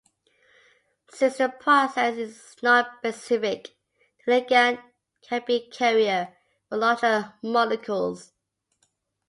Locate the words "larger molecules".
6.79-8.33